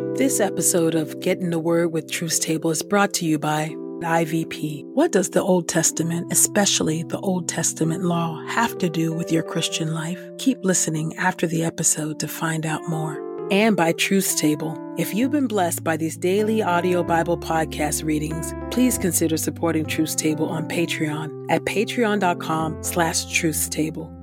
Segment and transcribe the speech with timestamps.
[0.00, 3.68] This episode of Get in the Word with Truth's Table is brought to you by
[4.00, 4.84] IVP.
[4.94, 9.42] What does the Old Testament, especially the Old Testament law, have to do with your
[9.42, 10.18] Christian life?
[10.38, 13.20] Keep listening after the episode to find out more.
[13.50, 14.78] And by Truth's Table.
[14.96, 20.14] If you've been blessed by these daily audio Bible podcast readings, please consider supporting Truth's
[20.14, 24.19] Table on Patreon at patreon.com slash truthstable.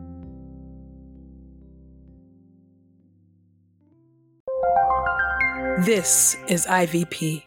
[5.85, 7.46] This is IVP.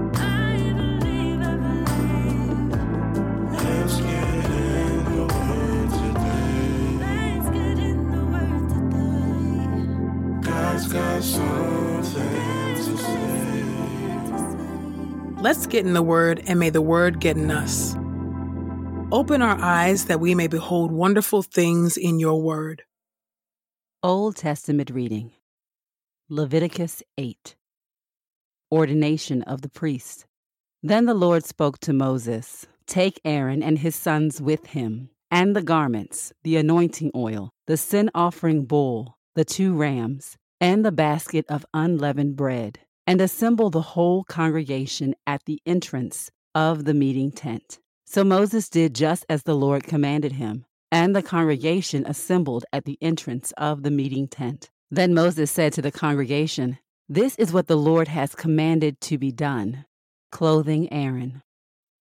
[15.41, 17.95] Let's get in the Word, and may the Word get in us.
[19.11, 22.83] Open our eyes that we may behold wonderful things in your Word.
[24.03, 25.31] Old Testament reading
[26.29, 27.55] Leviticus 8
[28.71, 30.25] Ordination of the priest.
[30.83, 35.63] Then the Lord spoke to Moses Take Aaron and his sons with him, and the
[35.63, 41.65] garments, the anointing oil, the sin offering bull, the two rams, and the basket of
[41.73, 47.79] unleavened bread, and assemble the whole congregation at the entrance of the meeting tent.
[48.05, 52.97] So Moses did just as the Lord commanded him, and the congregation assembled at the
[53.01, 54.69] entrance of the meeting tent.
[54.91, 56.77] Then Moses said to the congregation,
[57.09, 59.85] This is what the Lord has commanded to be done
[60.31, 61.41] clothing Aaron.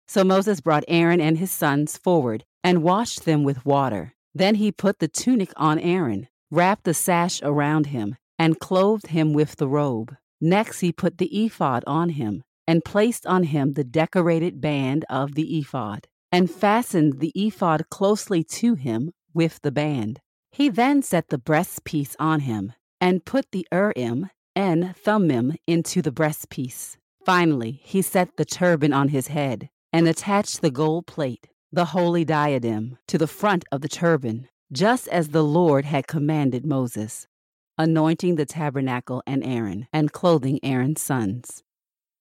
[0.08, 4.14] So Moses brought Aaron and his sons forward and washed them with water.
[4.34, 9.34] Then he put the tunic on Aaron, wrapped the sash around him, and clothed him
[9.34, 10.16] with the robe.
[10.40, 15.36] Next he put the ephod on him, and placed on him the decorated band of
[15.36, 20.20] the ephod, and fastened the ephod closely to him with the band.
[20.52, 26.12] He then set the breastpiece on him, and put the Urim and Thummim into the
[26.12, 26.98] breastpiece.
[27.26, 32.26] Finally, he set the turban on his head, and attached the gold plate, the holy
[32.26, 37.28] diadem, to the front of the turban, just as the Lord had commanded Moses,
[37.78, 41.64] anointing the tabernacle and Aaron, and clothing Aaron's sons.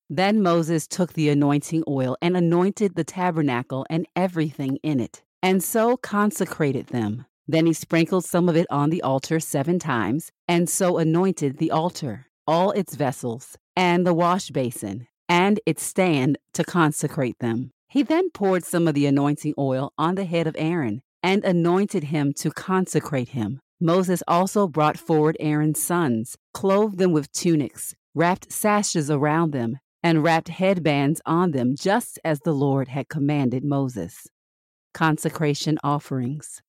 [0.09, 5.63] Then Moses took the anointing oil and anointed the tabernacle and everything in it, and
[5.63, 7.27] so consecrated them.
[7.49, 11.71] Then he sprinkled some of it on the altar seven times, and so anointed the
[11.71, 17.71] altar, all its vessels, and the wash basin, and its stand to consecrate them.
[17.89, 22.05] He then poured some of the anointing oil on the head of Aaron, and anointed
[22.05, 23.61] him to consecrate him.
[23.81, 30.23] Moses also brought forward Aaron's sons, clothed them with tunics, wrapped sashes around them, and
[30.23, 34.29] wrapped headbands on them, just as the Lord had commanded Moses.
[34.95, 36.63] Consecration offerings.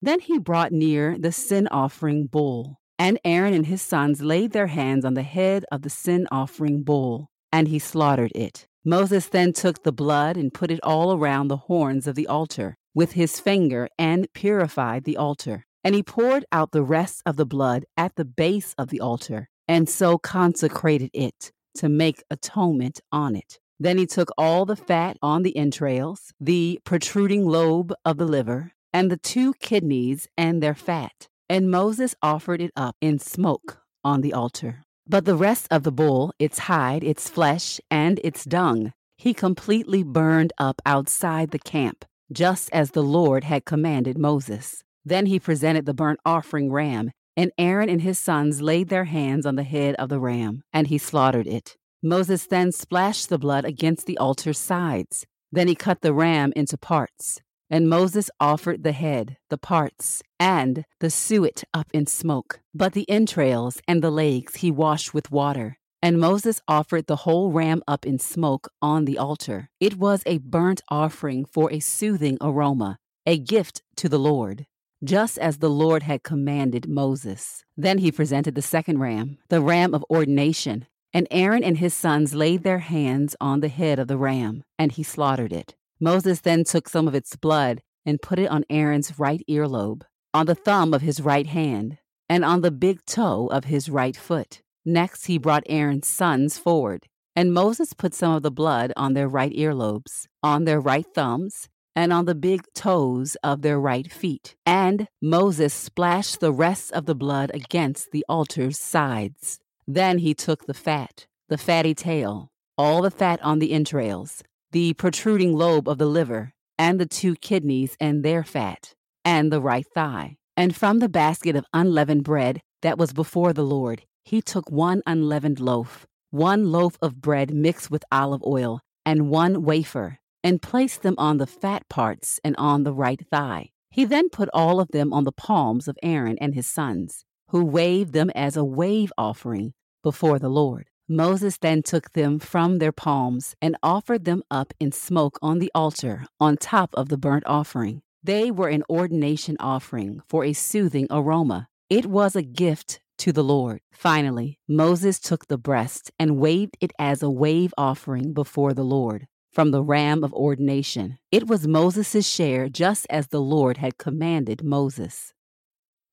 [0.00, 4.68] Then he brought near the sin offering bull, and Aaron and his sons laid their
[4.68, 8.66] hands on the head of the sin offering bull, and he slaughtered it.
[8.84, 12.76] Moses then took the blood and put it all around the horns of the altar
[12.94, 15.66] with his finger and purified the altar.
[15.84, 19.48] And he poured out the rest of the blood at the base of the altar,
[19.66, 23.58] and so consecrated it to make atonement on it.
[23.80, 28.72] Then he took all the fat on the entrails, the protruding lobe of the liver,
[28.92, 34.20] and the two kidneys and their fat, and Moses offered it up in smoke on
[34.20, 34.82] the altar.
[35.06, 40.02] But the rest of the bull, its hide, its flesh, and its dung, he completely
[40.02, 44.82] burned up outside the camp, just as the Lord had commanded Moses.
[45.08, 49.46] Then he presented the burnt offering ram, and Aaron and his sons laid their hands
[49.46, 51.76] on the head of the ram, and he slaughtered it.
[52.02, 55.24] Moses then splashed the blood against the altar's sides.
[55.50, 57.40] Then he cut the ram into parts.
[57.70, 62.60] And Moses offered the head, the parts, and the suet up in smoke.
[62.74, 65.78] But the entrails and the legs he washed with water.
[66.02, 69.70] And Moses offered the whole ram up in smoke on the altar.
[69.80, 74.66] It was a burnt offering for a soothing aroma, a gift to the Lord,
[75.04, 77.64] just as the Lord had commanded Moses.
[77.76, 82.34] Then he presented the second ram, the ram of ordination, and Aaron and his sons
[82.34, 85.74] laid their hands on the head of the ram, and he slaughtered it.
[86.00, 90.02] Moses then took some of its blood and put it on Aaron's right earlobe,
[90.34, 91.98] on the thumb of his right hand,
[92.28, 94.62] and on the big toe of his right foot.
[94.84, 99.28] Next, he brought Aaron's sons forward, and Moses put some of the blood on their
[99.28, 101.68] right earlobes, on their right thumbs,
[101.98, 104.54] and on the big toes of their right feet.
[104.64, 109.58] And Moses splashed the rest of the blood against the altar's sides.
[109.84, 114.94] Then he took the fat, the fatty tail, all the fat on the entrails, the
[114.94, 118.94] protruding lobe of the liver, and the two kidneys and their fat,
[119.24, 120.36] and the right thigh.
[120.56, 125.02] And from the basket of unleavened bread that was before the Lord, he took one
[125.04, 131.02] unleavened loaf, one loaf of bread mixed with olive oil, and one wafer, and placed
[131.02, 133.70] them on the fat parts and on the right thigh.
[133.90, 137.64] He then put all of them on the palms of Aaron and his sons, who
[137.64, 140.88] waved them as a wave offering before the Lord.
[141.08, 145.72] Moses then took them from their palms and offered them up in smoke on the
[145.74, 148.02] altar on top of the burnt offering.
[148.22, 151.68] They were an ordination offering for a soothing aroma.
[151.88, 153.80] It was a gift to the Lord.
[153.90, 159.26] Finally, Moses took the breast and waved it as a wave offering before the Lord
[159.58, 161.18] from the ram of ordination.
[161.32, 165.34] It was Moses' share just as the Lord had commanded Moses.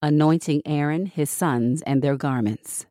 [0.02, 2.88] Anointing Aaron, his sons, and their garments.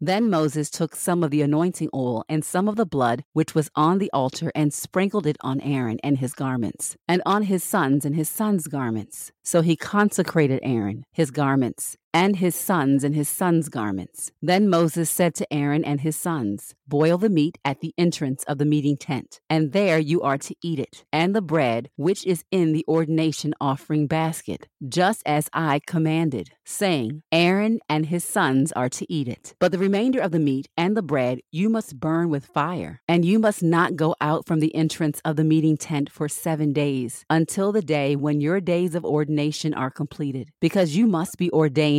[0.00, 3.68] Then Moses took some of the anointing oil and some of the blood which was
[3.74, 8.04] on the altar and sprinkled it on Aaron and his garments, and on his sons
[8.04, 9.32] and his sons' garments.
[9.42, 14.32] So he consecrated Aaron, his garments, and his sons in his sons' garments.
[14.42, 18.58] Then Moses said to Aaron and his sons, Boil the meat at the entrance of
[18.58, 22.44] the meeting tent, and there you are to eat it, and the bread which is
[22.50, 28.88] in the ordination offering basket, just as I commanded, saying, Aaron and his sons are
[28.88, 29.54] to eat it.
[29.60, 33.24] But the remainder of the meat and the bread you must burn with fire, and
[33.24, 37.24] you must not go out from the entrance of the meeting tent for seven days,
[37.30, 41.50] until the day when your days of ordination are completed, because you must be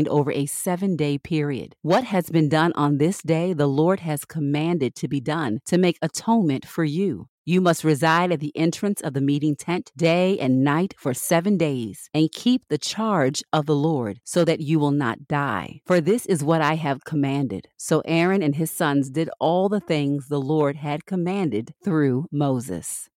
[0.08, 1.76] over a seven day period.
[1.82, 5.78] What has been done on this day, the Lord has commanded to be done to
[5.78, 7.28] make atonement for you.
[7.44, 11.58] You must reside at the entrance of the meeting tent day and night for seven
[11.58, 15.82] days, and keep the charge of the Lord, so that you will not die.
[15.88, 17.68] For this is what I have commanded.
[17.78, 23.10] So Aaron and his sons did all the things the Lord had commanded through Moses.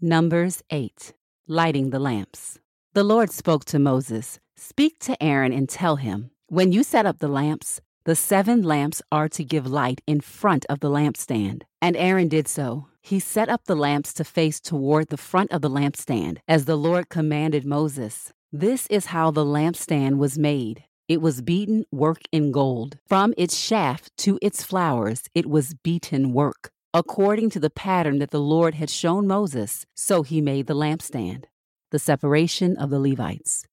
[0.00, 1.14] Numbers 8
[1.48, 2.58] Lighting the lamps.
[2.92, 7.20] The Lord spoke to Moses Speak to Aaron and tell him, When you set up
[7.20, 11.62] the lamps, the seven lamps are to give light in front of the lampstand.
[11.80, 12.88] And Aaron did so.
[13.00, 16.74] He set up the lamps to face toward the front of the lampstand, as the
[16.74, 18.32] Lord commanded Moses.
[18.50, 20.82] This is how the lampstand was made.
[21.06, 22.98] It was beaten work in gold.
[23.06, 26.72] From its shaft to its flowers, it was beaten work.
[26.92, 31.44] According to the pattern that the Lord had shown Moses, so he made the lampstand.
[31.90, 33.64] The separation of the Levites.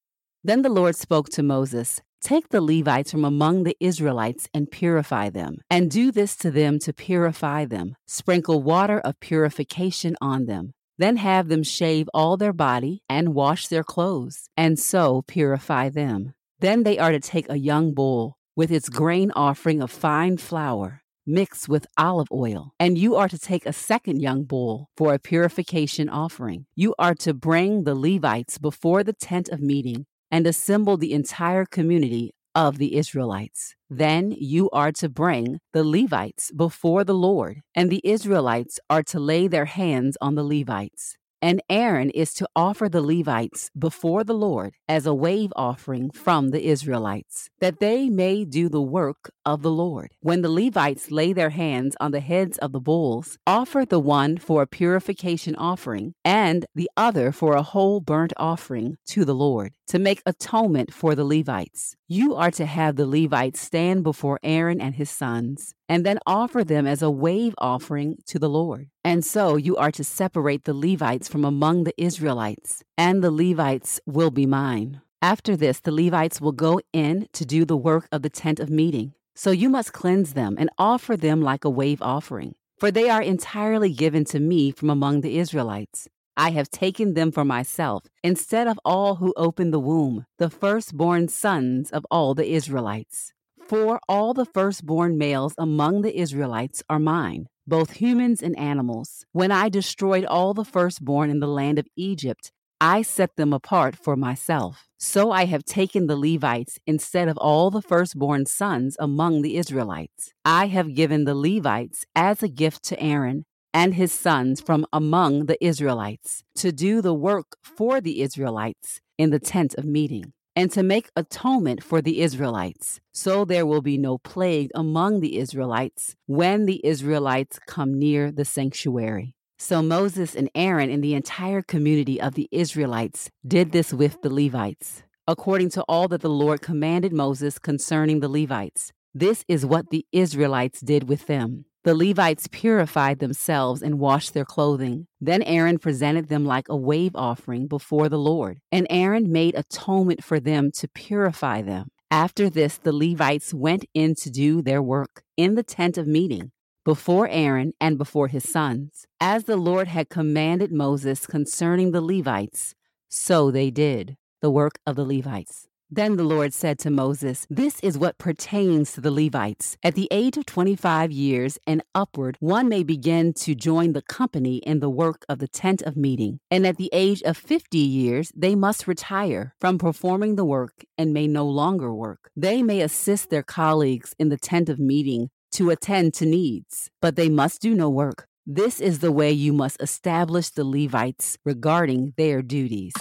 [0.43, 5.29] Then the Lord spoke to Moses Take the Levites from among the Israelites and purify
[5.29, 7.95] them, and do this to them to purify them.
[8.07, 10.73] Sprinkle water of purification on them.
[10.97, 16.33] Then have them shave all their body and wash their clothes, and so purify them.
[16.59, 21.03] Then they are to take a young bull with its grain offering of fine flour
[21.27, 22.71] mixed with olive oil.
[22.79, 26.65] And you are to take a second young bull for a purification offering.
[26.75, 31.65] You are to bring the Levites before the tent of meeting and assemble the entire
[31.65, 33.75] community of the Israelites.
[33.89, 39.19] Then you are to bring the Levites before the Lord, and the Israelites are to
[39.19, 41.17] lay their hands on the Levites.
[41.41, 46.49] And Aaron is to offer the Levites before the Lord as a wave offering from
[46.49, 50.09] the Israelites, that they may do the work of the Lord.
[50.19, 54.37] When the Levites lay their hands on the heads of the bulls, offer the one
[54.37, 59.73] for a purification offering, and the other for a whole burnt offering to the Lord,
[59.87, 61.95] to make atonement for the Levites.
[62.07, 66.63] You are to have the Levites stand before Aaron and his sons, and then offer
[66.63, 68.89] them as a wave offering to the Lord.
[69.03, 73.99] And so you are to separate the Levites from among the Israelites, and the Levites
[74.05, 75.01] will be mine.
[75.21, 78.69] After this, the Levites will go in to do the work of the tent of
[78.69, 79.13] meeting.
[79.35, 83.21] So you must cleanse them and offer them like a wave offering, for they are
[83.21, 86.07] entirely given to me from among the Israelites.
[86.39, 91.29] I have taken them for myself, instead of all who opened the womb, the firstborn
[91.29, 93.33] sons of all the Israelites.
[93.59, 99.25] For all the firstborn males among the Israelites are mine, both humans and animals.
[99.31, 103.95] When I destroyed all the firstborn in the land of Egypt, I set them apart
[103.95, 104.87] for myself.
[104.99, 110.33] So I have taken the Levites instead of all the firstborn sons among the Israelites.
[110.45, 113.45] I have given the Levites as a gift to Aaron
[113.77, 119.29] and his sons from among the Israelites to do the work for the Israelites in
[119.29, 122.99] the tent of meeting and to make atonement for the Israelites.
[123.13, 128.45] So there will be no plague among the Israelites when the Israelites come near the
[128.45, 129.35] sanctuary.
[129.59, 134.33] So Moses and Aaron and the entire community of the Israelites did this with the
[134.33, 138.91] Levites, according to all that the Lord commanded Moses concerning the Levites.
[139.13, 141.65] This is what the Israelites did with them.
[141.87, 145.07] The Levites purified themselves and washed their clothing.
[145.21, 150.21] Then Aaron presented them like a wave offering before the Lord, and Aaron made atonement
[150.21, 151.87] for them to purify them.
[152.11, 156.51] After this, the Levites went in to do their work in the tent of meeting
[156.83, 159.05] before Aaron and before his sons.
[159.21, 162.75] As the Lord had commanded Moses concerning the Levites,
[163.07, 165.69] so they did the work of the Levites.
[165.89, 169.77] Then the Lord said to Moses, This is what pertains to the Levites.
[169.81, 174.57] At the age of 25 years and upward, one may begin to join the company
[174.57, 176.41] in the work of the tent of meeting.
[176.51, 181.13] And at the age of 50 years, they must retire from performing the work and
[181.13, 182.31] may no longer work.
[182.35, 187.15] They may assist their colleagues in the tent of meeting to attend to needs, but
[187.15, 188.27] they must do no work.
[188.45, 192.93] This is the way you must establish the Levites regarding their duties.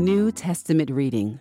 [0.00, 1.40] New Testament reading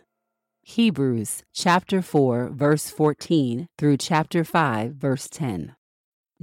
[0.64, 5.78] Hebrews chapter 4 verse 14 through chapter 5 verse 10.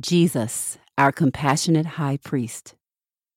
[0.00, 2.75] Jesus, our compassionate high priest.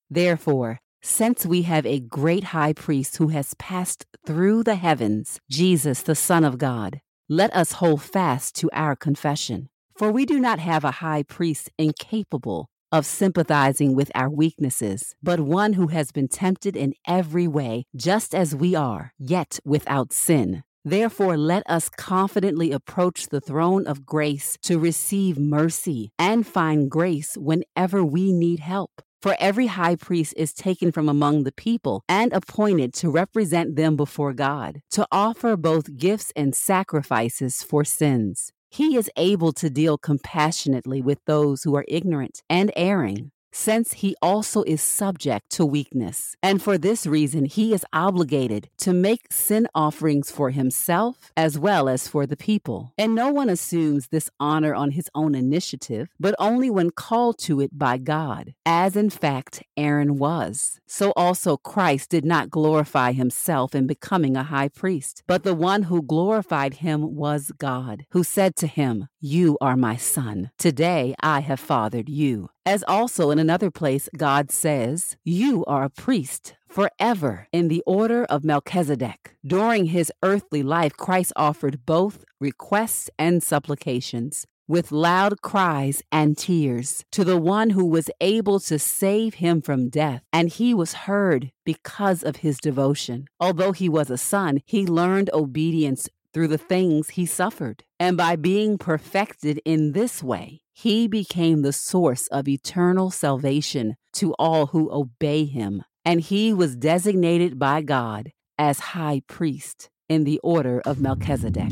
[0.09, 6.01] Therefore, since we have a great high priest who has passed through the heavens, Jesus,
[6.01, 9.67] the Son of God, let us hold fast to our confession.
[9.97, 15.39] For we do not have a high priest incapable of sympathizing with our weaknesses, but
[15.39, 20.63] one who has been tempted in every way, just as we are, yet without sin.
[20.85, 27.35] Therefore, let us confidently approach the throne of grace to receive mercy and find grace
[27.37, 29.01] whenever we need help.
[29.21, 33.97] For every high priest is taken from among the people and appointed to represent them
[33.97, 38.53] before God, to offer both gifts and sacrifices for sins.
[38.69, 44.15] He is able to deal compassionately with those who are ignorant and erring since he
[44.21, 46.35] also is subject to weakness.
[46.41, 51.89] And for this reason, he is obligated to make sin offerings for himself as well
[51.89, 52.93] as for the people.
[52.97, 57.61] And no one assumes this honor on his own initiative, but only when called to
[57.61, 60.79] it by God, as in fact Aaron was.
[60.87, 65.83] So also Christ did not glorify himself in becoming a high priest, but the one
[65.83, 70.51] who glorified him was God, who said to him, You are my son.
[70.57, 72.49] Today I have fathered you.
[72.65, 78.25] As also in another place, God says, You are a priest forever in the order
[78.25, 79.35] of Melchizedek.
[79.45, 87.03] During his earthly life, Christ offered both requests and supplications with loud cries and tears
[87.11, 91.51] to the one who was able to save him from death, and he was heard
[91.65, 93.25] because of his devotion.
[93.39, 97.83] Although he was a son, he learned obedience through the things he suffered.
[97.99, 104.33] And by being perfected in this way, he became the source of eternal salvation to
[104.39, 110.39] all who obey him, and he was designated by God as high priest in the
[110.41, 111.67] order of Melchizedek.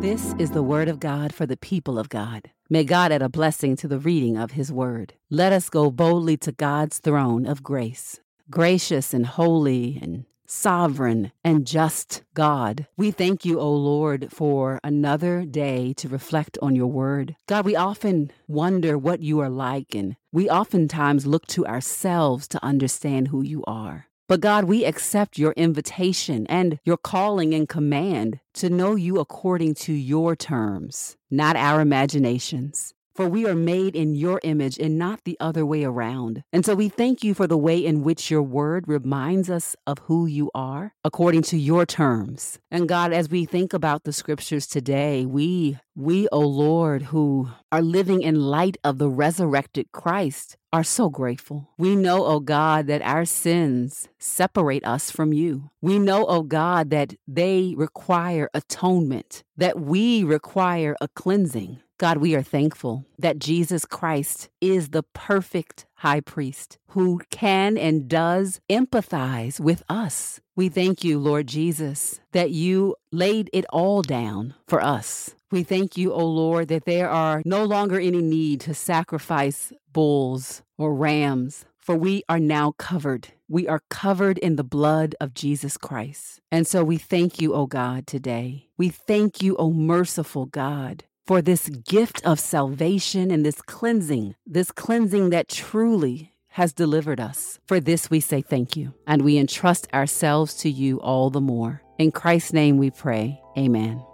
[0.00, 2.52] This is the word of God for the people of God.
[2.70, 5.12] May God add a blessing to the reading of his word.
[5.28, 8.20] Let us go boldly to God's throne of grace.
[8.48, 12.86] Gracious and holy and sovereign and just God.
[12.96, 17.36] We thank you, O Lord, for another day to reflect on your word.
[17.46, 22.64] God, we often wonder what you are like, and we oftentimes look to ourselves to
[22.64, 24.06] understand who you are.
[24.28, 29.74] But God, we accept your invitation and your calling and command to know you according
[29.74, 32.94] to your terms, not our imaginations.
[33.20, 36.42] For we are made in your image and not the other way around.
[36.54, 39.98] And so we thank you for the way in which your word reminds us of
[40.04, 42.58] who you are according to your terms.
[42.70, 47.50] And God, as we think about the scriptures today, we, we, O oh Lord, who
[47.70, 51.68] are living in light of the resurrected Christ, are so grateful.
[51.78, 55.70] We know, O oh God, that our sins separate us from you.
[55.80, 61.80] We know, O oh God, that they require atonement, that we require a cleansing.
[61.98, 68.08] God, we are thankful that Jesus Christ is the perfect high priest who can and
[68.08, 70.40] does empathize with us.
[70.56, 75.34] We thank you, Lord Jesus, that you laid it all down for us.
[75.50, 80.62] We thank you, O Lord, that there are no longer any need to sacrifice bulls
[80.78, 83.28] or rams, for we are now covered.
[83.48, 86.40] We are covered in the blood of Jesus Christ.
[86.52, 88.68] And so we thank you, O God, today.
[88.78, 94.70] We thank you, O merciful God, for this gift of salvation and this cleansing, this
[94.70, 97.58] cleansing that truly has delivered us.
[97.66, 101.82] For this we say thank you, and we entrust ourselves to you all the more.
[101.98, 103.40] In Christ's name we pray.
[103.58, 104.04] Amen.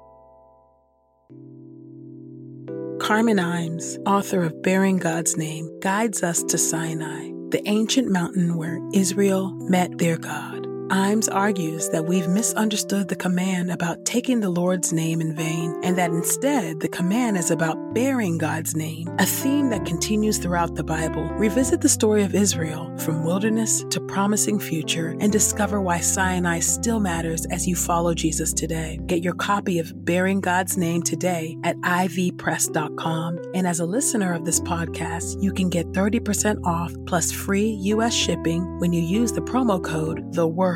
[3.07, 8.81] Carmen Imes, author of Bearing God's Name, guides us to Sinai, the ancient mountain where
[8.93, 10.66] Israel met their God.
[10.91, 15.99] Imes argues that we've misunderstood the command about taking the Lord's name in vain, and
[15.99, 20.85] that instead the command is about bearing God's name, a theme that continues throughout the
[20.85, 21.25] Bible.
[21.31, 27.01] Revisit the story of Israel from wilderness to promising future and discover why Sinai still
[27.01, 29.01] matters as you follow Jesus today.
[29.07, 33.41] Get your copy of Bearing God's Name today at ivpress.com.
[33.55, 38.15] And as a listener of this podcast, you can get 30% off plus free U.S.
[38.15, 40.76] shipping when you use the promo code The Word